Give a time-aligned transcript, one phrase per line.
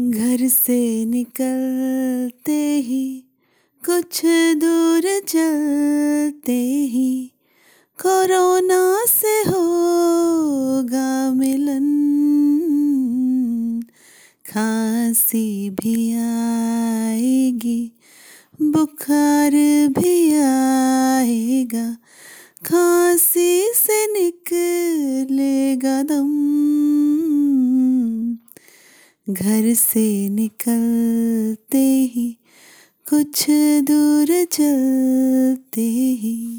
[0.00, 3.24] घर से निकलते ही,
[3.86, 4.22] कुछ
[4.56, 7.32] दूर चलते ही,
[8.02, 11.88] कोरोना से होगा मिलन।
[14.52, 17.92] खांसी भी आएगी,
[18.62, 19.50] बुखार
[19.88, 21.96] भी आएगा,
[22.66, 26.47] खांसी से निकलेगा दम।
[29.30, 31.78] घर से निकलते
[32.14, 32.36] ही
[33.10, 33.46] कुछ
[33.82, 35.80] दूर चलते
[36.20, 36.57] ही।